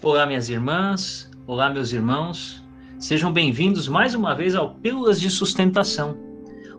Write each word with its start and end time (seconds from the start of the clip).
Olá, 0.00 0.24
minhas 0.24 0.48
irmãs, 0.48 1.28
olá, 1.44 1.68
meus 1.68 1.92
irmãos. 1.92 2.64
Sejam 3.00 3.32
bem-vindos 3.32 3.88
mais 3.88 4.14
uma 4.14 4.32
vez 4.32 4.54
ao 4.54 4.76
Pílulas 4.76 5.20
de 5.20 5.28
Sustentação, 5.28 6.16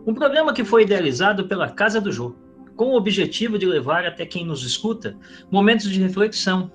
um 0.06 0.14
programa 0.14 0.54
que 0.54 0.64
foi 0.64 0.84
idealizado 0.84 1.46
pela 1.46 1.68
Casa 1.68 2.00
do 2.00 2.10
Jô, 2.10 2.34
com 2.74 2.86
o 2.86 2.96
objetivo 2.96 3.58
de 3.58 3.66
levar 3.66 4.06
até 4.06 4.24
quem 4.24 4.46
nos 4.46 4.64
escuta 4.64 5.14
momentos 5.50 5.90
de 5.90 6.00
reflexão, 6.00 6.72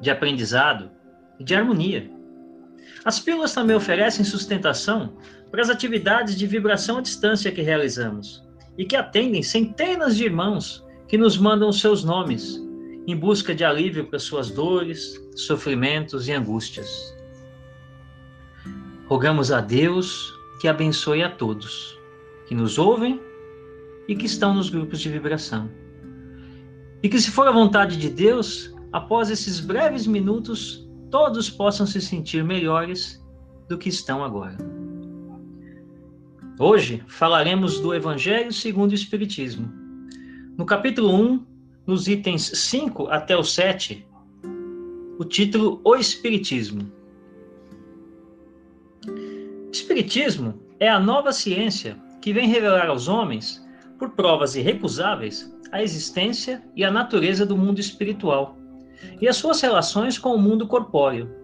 de 0.00 0.10
aprendizado 0.10 0.90
e 1.38 1.44
de 1.44 1.54
harmonia. 1.54 2.10
As 3.04 3.20
pílulas 3.20 3.52
também 3.52 3.76
oferecem 3.76 4.24
sustentação 4.24 5.18
para 5.50 5.60
as 5.60 5.68
atividades 5.68 6.38
de 6.38 6.46
vibração 6.46 6.96
à 6.96 7.02
distância 7.02 7.52
que 7.52 7.60
realizamos 7.60 8.42
e 8.78 8.86
que 8.86 8.96
atendem 8.96 9.42
centenas 9.42 10.16
de 10.16 10.24
irmãos 10.24 10.82
que 11.06 11.18
nos 11.18 11.36
mandam 11.36 11.70
seus 11.70 12.02
nomes 12.02 12.58
em 13.06 13.16
busca 13.16 13.54
de 13.54 13.64
alívio 13.64 14.06
para 14.06 14.18
suas 14.18 14.50
dores, 14.50 15.20
sofrimentos 15.34 16.28
e 16.28 16.32
angústias. 16.32 17.14
Rogamos 19.06 19.50
a 19.50 19.60
Deus 19.60 20.32
que 20.60 20.68
abençoe 20.68 21.22
a 21.22 21.30
todos 21.30 22.00
que 22.52 22.54
nos 22.54 22.78
ouvem 22.78 23.18
e 24.06 24.14
que 24.14 24.26
estão 24.26 24.54
nos 24.54 24.68
grupos 24.68 25.00
de 25.00 25.08
vibração. 25.08 25.70
E 27.02 27.08
que, 27.08 27.18
se 27.18 27.30
for 27.30 27.48
a 27.48 27.50
vontade 27.50 27.96
de 27.96 28.10
Deus, 28.10 28.74
após 28.92 29.30
esses 29.30 29.58
breves 29.58 30.06
minutos, 30.06 30.86
todos 31.10 31.48
possam 31.48 31.86
se 31.86 31.98
sentir 31.98 32.44
melhores 32.44 33.24
do 33.70 33.78
que 33.78 33.88
estão 33.88 34.22
agora. 34.22 34.58
Hoje 36.58 37.02
falaremos 37.06 37.80
do 37.80 37.94
Evangelho 37.94 38.52
segundo 38.52 38.90
o 38.90 38.94
Espiritismo. 38.94 39.72
No 40.58 40.66
capítulo 40.66 41.14
1, 41.14 41.46
nos 41.86 42.06
itens 42.06 42.50
5 42.54 43.08
até 43.08 43.36
o 43.36 43.42
7, 43.42 44.06
o 45.18 45.24
título 45.24 45.80
O 45.84 45.96
Espiritismo. 45.96 46.90
Espiritismo 49.72 50.60
é 50.78 50.88
a 50.88 51.00
nova 51.00 51.32
ciência 51.32 51.96
que 52.20 52.32
vem 52.32 52.48
revelar 52.48 52.88
aos 52.88 53.08
homens, 53.08 53.66
por 53.98 54.10
provas 54.10 54.54
irrecusáveis, 54.54 55.52
a 55.70 55.82
existência 55.82 56.62
e 56.76 56.84
a 56.84 56.90
natureza 56.90 57.46
do 57.46 57.56
mundo 57.56 57.80
espiritual 57.80 58.56
e 59.20 59.28
as 59.28 59.36
suas 59.36 59.60
relações 59.60 60.18
com 60.18 60.34
o 60.34 60.38
mundo 60.38 60.66
corpóreo. 60.66 61.34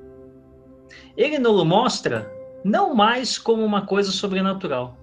Ele 1.17 1.39
nos 1.39 1.65
mostra 1.65 2.31
não 2.65 2.95
mais 2.95 3.39
como 3.39 3.65
uma 3.65 3.83
coisa 3.83 4.11
sobrenatural, 4.11 4.99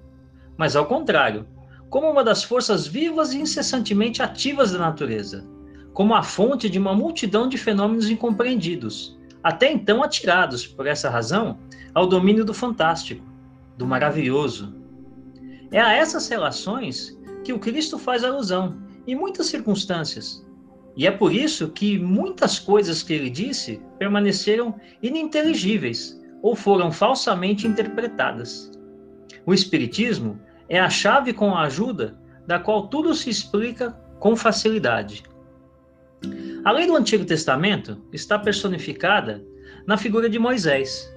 mas 0.57 0.75
ao 0.75 0.85
contrário, 0.85 1.47
como 1.89 2.09
uma 2.09 2.23
das 2.23 2.43
forças 2.43 2.87
vivas 2.87 3.33
e 3.33 3.39
incessantemente 3.39 4.21
ativas 4.21 4.71
da 4.71 4.79
natureza, 4.79 5.45
como 5.93 6.13
a 6.13 6.23
fonte 6.23 6.69
de 6.69 6.77
uma 6.77 6.93
multidão 6.93 7.47
de 7.47 7.57
fenômenos 7.57 8.09
incompreendidos, 8.09 9.17
até 9.43 9.71
então 9.71 10.03
atirados, 10.03 10.65
por 10.65 10.87
essa 10.87 11.09
razão, 11.09 11.57
ao 11.93 12.07
domínio 12.07 12.43
do 12.43 12.53
fantástico, 12.53 13.23
do 13.77 13.85
maravilhoso. 13.85 14.75
É 15.71 15.79
a 15.79 15.93
essas 15.93 16.27
relações 16.27 17.17
que 17.43 17.53
o 17.53 17.59
Cristo 17.59 17.97
faz 17.97 18.23
alusão, 18.23 18.75
em 19.07 19.15
muitas 19.15 19.45
circunstâncias. 19.47 20.43
E 20.97 21.05
é 21.05 21.11
por 21.11 21.33
isso 21.33 21.69
que 21.69 21.99
muitas 21.99 22.57
coisas 22.57 23.03
que 23.03 23.13
ele 23.13 23.29
disse 23.29 23.81
permaneceram 23.99 24.75
ininteligíveis 25.01 26.19
ou 26.41 26.55
foram 26.55 26.91
falsamente 26.91 27.67
interpretadas. 27.67 28.71
O 29.45 29.53
Espiritismo 29.53 30.39
é 30.69 30.79
a 30.79 30.89
chave 30.89 31.33
com 31.33 31.55
a 31.55 31.63
ajuda 31.63 32.17
da 32.47 32.59
qual 32.59 32.87
tudo 32.87 33.13
se 33.13 33.29
explica 33.29 33.91
com 34.19 34.35
facilidade. 34.35 35.23
A 36.63 36.71
lei 36.71 36.87
do 36.87 36.95
Antigo 36.95 37.25
Testamento 37.25 38.01
está 38.11 38.39
personificada 38.39 39.43
na 39.85 39.97
figura 39.97 40.29
de 40.29 40.39
Moisés. 40.39 41.11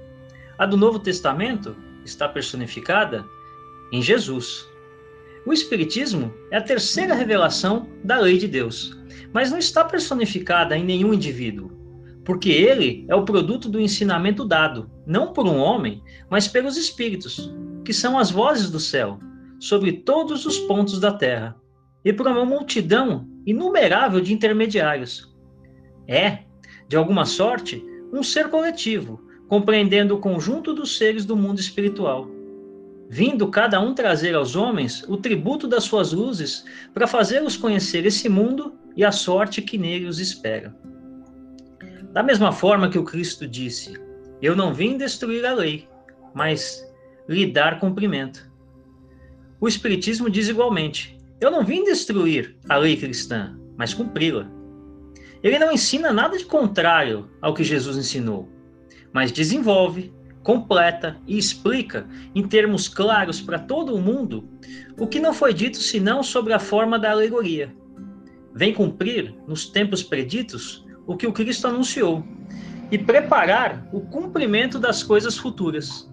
A 0.59 0.67
do 0.67 0.77
Novo 0.77 0.99
Testamento 0.99 1.77
está 2.05 2.29
personificada 2.29 3.25
em 3.93 4.03
Jesus. 4.03 4.67
O 5.47 5.53
Espiritismo 5.53 6.33
é 6.51 6.59
a 6.59 6.63
terceira 6.63 7.15
revelação 7.15 7.89
da 8.05 8.19
lei 8.19 8.37
de 8.37 8.47
Deus, 8.47 8.95
mas 9.33 9.51
não 9.51 9.59
está 9.59 9.85
personificada 9.85 10.77
em 10.77 10.85
nenhum 10.85 11.15
indivíduo, 11.15 11.71
porque 12.25 12.51
ele 12.51 13.07
é 13.09 13.15
o 13.15 13.25
produto 13.25 13.69
do 13.69 13.81
ensinamento 13.81 14.45
dado, 14.45 14.91
não 15.07 15.33
por 15.33 15.47
um 15.47 15.57
homem, 15.57 16.03
mas 16.29 16.47
pelos 16.47 16.77
Espíritos, 16.77 17.51
que 17.85 17.95
são 17.95 18.19
as 18.19 18.31
vozes 18.31 18.69
do 18.69 18.79
céu, 18.79 19.19
sobre 19.59 19.93
todos 19.93 20.47
os 20.47 20.59
pontos 20.61 21.01
da 21.01 21.13
terra, 21.13 21.57
e 22.05 22.13
por 22.13 22.27
uma 22.27 22.45
multidão 22.45 23.29
inumerável 23.47 24.21
de 24.21 24.33
intermediários. 24.33 25.35
É, 26.07 26.45
de 26.89 26.97
alguma 26.97 27.27
sorte, 27.27 27.85
um 28.13 28.23
ser 28.23 28.49
coletivo, 28.49 29.21
compreendendo 29.49 30.15
o 30.15 30.21
conjunto 30.21 30.73
dos 30.73 30.97
seres 30.97 31.25
do 31.25 31.37
mundo 31.37 31.59
espiritual, 31.59 32.29
vindo 33.09 33.49
cada 33.49 33.81
um 33.81 33.95
trazer 33.95 34.35
aos 34.35 34.55
homens 34.55 35.03
o 35.09 35.17
tributo 35.17 35.67
das 35.67 35.85
suas 35.85 36.13
luzes 36.13 36.65
para 36.93 37.07
fazê-los 37.07 37.57
conhecer 37.57 38.05
esse 38.05 38.29
mundo 38.29 38.75
e 38.95 39.05
a 39.05 39.13
sorte 39.13 39.63
que 39.63 39.79
nele 39.79 40.07
os 40.07 40.19
espera. 40.19 40.75
Da 42.13 42.23
mesma 42.23 42.53
forma 42.53 42.89
que 42.89 42.99
o 42.99 43.05
Cristo 43.05 43.47
disse: 43.47 43.95
Eu 44.43 44.57
não 44.57 44.75
vim 44.75 44.97
destruir 44.97 45.45
a 45.47 45.55
lei, 45.55 45.89
mas 46.35 46.87
lhe 47.29 47.47
dar 47.47 47.79
cumprimento. 47.81 48.48
O 49.61 49.67
Espiritismo 49.67 50.31
diz 50.31 50.49
igualmente: 50.49 51.19
Eu 51.41 51.51
não 51.51 51.65
vim 51.65 51.85
destruir 51.85 52.57
a 52.69 52.77
lei 52.77 52.97
cristã, 52.97 53.59
mas 53.77 53.93
cumpri-la. 53.93 54.49
Ele 55.43 55.59
não 55.59 55.73
ensina 55.73 56.13
nada 56.13 56.37
de 56.37 56.45
contrário 56.45 57.29
ao 57.41 57.55
que 57.55 57.65
Jesus 57.65 57.97
ensinou, 57.97 58.49
mas 59.13 59.33
desenvolve, 59.33 60.13
completa 60.43 61.17
e 61.27 61.37
explica 61.37 62.09
em 62.35 62.47
termos 62.47 62.89
claros 62.89 63.41
para 63.41 63.59
todo 63.59 63.95
o 63.95 64.01
mundo 64.01 64.49
o 64.99 65.07
que 65.07 65.21
não 65.21 65.35
foi 65.35 65.53
dito 65.53 65.79
senão 65.79 66.23
sobre 66.23 66.53
a 66.53 66.59
forma 66.59 66.99
da 66.99 67.11
alegoria. 67.11 67.75
Vem 68.55 68.73
cumprir, 68.73 69.35
nos 69.47 69.69
tempos 69.69 70.03
preditos, 70.03 70.85
o 71.07 71.17
que 71.17 71.27
o 71.27 71.33
Cristo 71.33 71.67
anunciou 71.69 72.25
e 72.91 72.99
preparar 72.99 73.87
o 73.93 74.01
cumprimento 74.01 74.79
das 74.79 75.03
coisas 75.03 75.37
futuras. 75.37 76.11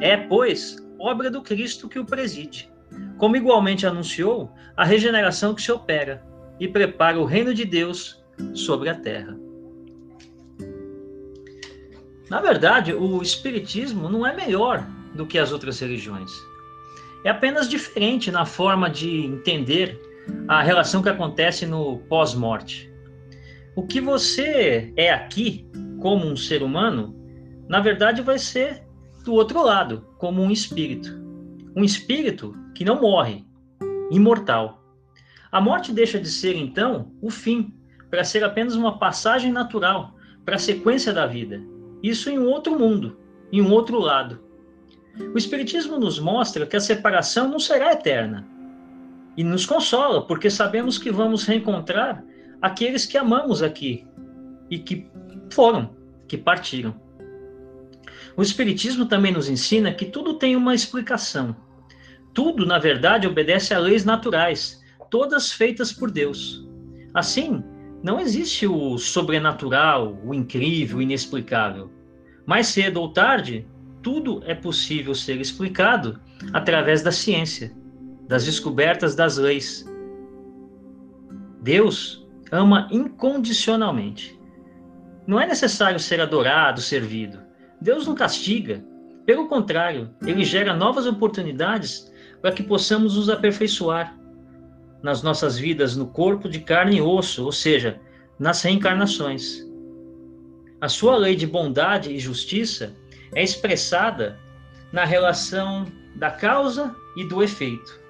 É, 0.00 0.16
pois, 0.16 0.76
obra 0.98 1.30
do 1.30 1.42
Cristo 1.42 1.88
que 1.88 1.98
o 1.98 2.04
preside, 2.04 2.70
como 3.16 3.36
igualmente 3.36 3.86
anunciou 3.86 4.50
a 4.76 4.84
regeneração 4.84 5.54
que 5.54 5.62
se 5.62 5.70
opera 5.70 6.22
e 6.58 6.66
prepara 6.66 7.18
o 7.18 7.24
reino 7.24 7.54
de 7.54 7.64
Deus 7.64 8.22
sobre 8.54 8.88
a 8.88 8.94
terra. 8.94 9.36
Na 12.28 12.40
verdade, 12.40 12.92
o 12.92 13.22
Espiritismo 13.22 14.08
não 14.08 14.26
é 14.26 14.34
melhor 14.34 14.86
do 15.14 15.26
que 15.26 15.38
as 15.38 15.50
outras 15.50 15.80
religiões. 15.80 16.30
É 17.24 17.30
apenas 17.30 17.68
diferente 17.68 18.30
na 18.30 18.44
forma 18.44 18.90
de 18.90 19.24
entender 19.24 19.98
a 20.46 20.62
relação 20.62 21.02
que 21.02 21.08
acontece 21.08 21.66
no 21.66 21.98
pós-morte. 22.08 22.92
O 23.74 23.86
que 23.86 24.00
você 24.00 24.92
é 24.96 25.10
aqui, 25.10 25.66
como 26.00 26.26
um 26.26 26.36
ser 26.36 26.62
humano, 26.62 27.16
na 27.68 27.80
verdade 27.80 28.22
vai 28.22 28.38
ser 28.38 28.82
do 29.28 29.34
outro 29.34 29.62
lado, 29.62 30.06
como 30.16 30.40
um 30.40 30.50
espírito. 30.50 31.10
Um 31.76 31.84
espírito 31.84 32.56
que 32.74 32.82
não 32.82 32.98
morre, 32.98 33.44
imortal. 34.10 34.82
A 35.52 35.60
morte 35.60 35.92
deixa 35.92 36.18
de 36.18 36.30
ser, 36.30 36.56
então, 36.56 37.12
o 37.20 37.28
fim, 37.28 37.74
para 38.08 38.24
ser 38.24 38.42
apenas 38.42 38.74
uma 38.74 38.98
passagem 38.98 39.52
natural 39.52 40.14
para 40.46 40.56
a 40.56 40.58
sequência 40.58 41.12
da 41.12 41.26
vida. 41.26 41.60
Isso 42.02 42.30
em 42.30 42.38
um 42.38 42.46
outro 42.46 42.78
mundo, 42.78 43.18
em 43.52 43.60
um 43.60 43.70
outro 43.70 43.98
lado. 43.98 44.40
O 45.34 45.36
Espiritismo 45.36 45.98
nos 45.98 46.18
mostra 46.18 46.64
que 46.64 46.76
a 46.76 46.80
separação 46.80 47.50
não 47.50 47.58
será 47.58 47.92
eterna. 47.92 48.48
E 49.36 49.44
nos 49.44 49.66
consola, 49.66 50.26
porque 50.26 50.48
sabemos 50.48 50.96
que 50.96 51.10
vamos 51.10 51.44
reencontrar 51.44 52.24
aqueles 52.62 53.04
que 53.04 53.18
amamos 53.18 53.62
aqui 53.62 54.06
e 54.70 54.78
que 54.78 55.06
foram, 55.52 55.94
que 56.26 56.38
partiram. 56.38 57.07
O 58.36 58.42
Espiritismo 58.42 59.06
também 59.06 59.32
nos 59.32 59.48
ensina 59.48 59.92
que 59.92 60.04
tudo 60.04 60.34
tem 60.34 60.56
uma 60.56 60.74
explicação. 60.74 61.56
Tudo, 62.32 62.64
na 62.64 62.78
verdade, 62.78 63.26
obedece 63.26 63.74
a 63.74 63.78
leis 63.78 64.04
naturais, 64.04 64.82
todas 65.10 65.52
feitas 65.52 65.92
por 65.92 66.10
Deus. 66.10 66.66
Assim, 67.14 67.62
não 68.02 68.20
existe 68.20 68.66
o 68.66 68.96
sobrenatural, 68.98 70.20
o 70.24 70.32
incrível, 70.32 70.98
o 70.98 71.02
inexplicável. 71.02 71.90
Mais 72.46 72.68
cedo 72.68 73.00
ou 73.00 73.12
tarde, 73.12 73.66
tudo 74.02 74.42
é 74.44 74.54
possível 74.54 75.14
ser 75.14 75.40
explicado 75.40 76.20
através 76.52 77.02
da 77.02 77.10
ciência, 77.10 77.72
das 78.28 78.44
descobertas 78.44 79.14
das 79.14 79.36
leis. 79.36 79.84
Deus 81.60 82.26
ama 82.52 82.88
incondicionalmente. 82.90 84.38
Não 85.26 85.40
é 85.40 85.46
necessário 85.46 85.98
ser 85.98 86.20
adorado, 86.20 86.80
servido. 86.80 87.47
Deus 87.80 88.06
não 88.06 88.14
castiga. 88.14 88.84
Pelo 89.24 89.48
contrário, 89.48 90.10
ele 90.26 90.44
gera 90.44 90.74
novas 90.74 91.06
oportunidades 91.06 92.10
para 92.40 92.52
que 92.52 92.62
possamos 92.62 93.16
nos 93.16 93.28
aperfeiçoar 93.28 94.16
nas 95.02 95.22
nossas 95.22 95.58
vidas 95.58 95.96
no 95.96 96.06
corpo 96.06 96.48
de 96.48 96.60
carne 96.60 96.96
e 96.96 97.02
osso, 97.02 97.44
ou 97.44 97.52
seja, 97.52 98.00
nas 98.38 98.62
reencarnações. 98.62 99.66
A 100.80 100.88
sua 100.88 101.16
lei 101.16 101.36
de 101.36 101.46
bondade 101.46 102.12
e 102.12 102.18
justiça 102.18 102.94
é 103.34 103.42
expressada 103.42 104.38
na 104.92 105.04
relação 105.04 105.86
da 106.16 106.30
causa 106.30 106.94
e 107.16 107.24
do 107.24 107.42
efeito. 107.42 108.00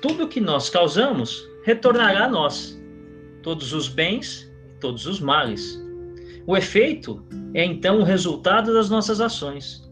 Tudo 0.00 0.28
que 0.28 0.40
nós 0.40 0.68
causamos 0.68 1.48
retornará 1.64 2.24
a 2.24 2.28
nós, 2.28 2.78
todos 3.42 3.72
os 3.72 3.88
bens, 3.88 4.50
todos 4.80 5.06
os 5.06 5.20
males. 5.20 5.81
O 6.46 6.56
efeito 6.56 7.24
é 7.54 7.64
então 7.64 8.00
o 8.00 8.04
resultado 8.04 8.72
das 8.72 8.90
nossas 8.90 9.20
ações. 9.20 9.88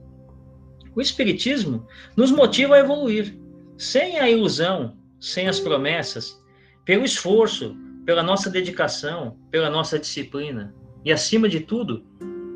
O 0.94 1.00
Espiritismo 1.00 1.87
nos 2.17 2.31
motiva 2.31 2.75
a 2.75 2.81
evoluir, 2.81 3.38
sem 3.79 4.19
a 4.19 4.29
ilusão, 4.29 4.97
sem 5.20 5.49
as 5.49 5.61
promessas, 5.61 6.43
pelo 6.85 7.05
esforço, 7.05 7.76
pela 8.05 8.23
nossa 8.23 8.50
dedicação, 8.50 9.38
pela 9.50 9.70
nossa 9.70 9.99
disciplina 9.99 10.75
e, 11.05 11.12
acima 11.12 11.49
de 11.49 11.61
tudo, 11.61 12.05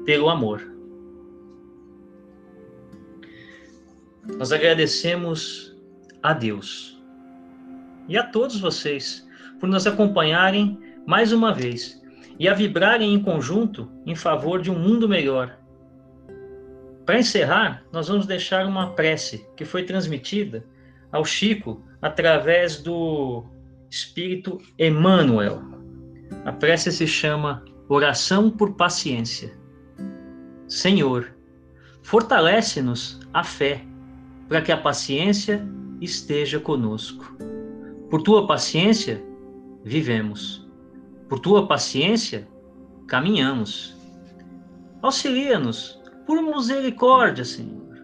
pelo 0.05 0.29
amor. 0.29 0.75
Nós 4.37 4.51
agradecemos 4.51 5.77
a 6.23 6.33
Deus 6.33 7.01
e 8.09 8.17
a 8.17 8.25
todos 8.25 8.59
vocês 8.59 9.27
por 9.61 9.69
nos 9.69 9.87
acompanharem 9.87 10.79
mais 11.07 11.33
uma 11.33 11.53
vez 11.53 12.03
e 12.39 12.49
a 12.49 12.55
vibrarem 12.55 13.15
em 13.15 13.23
conjunto 13.23 13.89
em 14.07 14.15
favor 14.15 14.61
de 14.61 14.71
um 14.71 14.79
mundo 14.79 15.09
melhor. 15.09 15.57
Para 17.07 17.19
encerrar, 17.19 17.85
nós 17.93 18.09
vamos 18.09 18.27
deixar 18.27 18.67
uma 18.67 18.93
prece 18.93 19.47
que 19.57 19.65
foi 19.65 19.85
transmitida 19.85 20.65
ao 21.13 21.25
Chico 21.25 21.83
através 22.01 22.81
do 22.81 23.45
Espírito 23.91 24.59
Emmanuel. 24.79 25.63
A 26.45 26.53
prece 26.53 26.91
se 26.91 27.07
chama 27.07 27.65
Oração 27.89 28.51
por 28.51 28.75
Paciência. 28.75 29.57
Senhor, 30.67 31.35
fortalece-nos 32.03 33.21
a 33.33 33.45
fé, 33.45 33.85
para 34.49 34.63
que 34.63 34.73
a 34.73 34.77
paciência 34.77 35.67
esteja 36.01 36.59
conosco. 36.59 37.37
Por 38.11 38.23
tua 38.23 38.47
paciência, 38.47 39.23
vivemos. 39.85 40.64
Por 41.35 41.41
tua 41.41 41.67
paciência, 41.67 42.47
caminhamos. 43.09 43.93
Auxilia-nos, 45.03 46.01
por 46.25 46.41
misericórdia, 46.41 47.45
Senhor, 47.45 47.99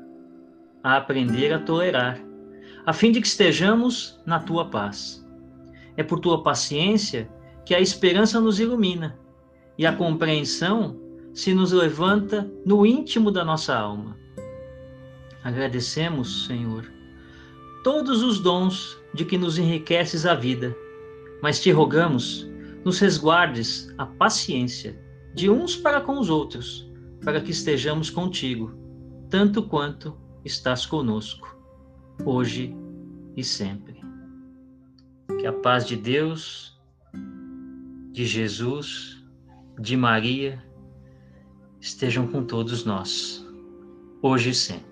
a 0.83 0.97
aprender 0.97 1.53
a 1.53 1.61
tolerar, 1.61 2.21
a 2.85 2.93
fim 2.93 3.13
de 3.13 3.21
que 3.21 3.29
estejamos 3.29 4.21
na 4.27 4.41
tua 4.41 4.69
paz. 4.69 5.25
É 5.97 6.03
por 6.03 6.19
tua 6.19 6.43
paciência 6.43 7.31
que 7.65 7.73
a 7.73 7.79
esperança 7.79 8.41
nos 8.41 8.59
ilumina 8.59 9.17
e 9.79 9.87
a 9.87 9.93
compreensão 9.95 11.01
se 11.33 11.55
nos 11.55 11.71
levanta 11.71 12.51
no 12.67 12.85
íntimo 12.85 13.31
da 13.31 13.45
nossa 13.45 13.77
alma. 13.77 14.19
Agradecemos, 15.45 16.47
Senhor, 16.47 16.93
todos 17.85 18.25
os 18.25 18.41
dons 18.41 19.01
de 19.15 19.25
que 19.25 19.39
nos 19.39 19.57
enriqueces 19.57 20.27
a 20.27 20.35
vida, 20.35 20.77
mas 21.41 21.61
te 21.61 21.71
rogamos, 21.71 22.50
nos 22.85 22.99
resguardes 22.99 23.93
a 23.99 24.07
paciência 24.07 24.99
de 25.35 25.51
uns 25.51 25.77
para 25.77 26.01
com 26.01 26.19
os 26.19 26.29
outros, 26.29 26.91
para 27.25 27.41
que 27.41 27.51
estejamos 27.51 28.11
contigo, 28.11 28.73
tanto 29.29 29.63
quanto 29.63 30.17
estás 30.45 30.87
conosco, 30.87 31.57
hoje 32.25 32.75
e 33.37 33.45
sempre. 33.45 34.01
Que 35.39 35.47
a 35.47 35.53
paz 35.53 35.87
de 35.87 35.97
Deus, 35.97 36.79
de 38.13 38.25
Jesus, 38.25 39.25
de 39.79 39.97
Maria, 39.97 40.63
estejam 41.81 42.27
com 42.27 42.45
todos 42.45 42.85
nós, 42.85 43.47
hoje 44.23 44.51
e 44.51 44.55
sempre. 44.55 44.90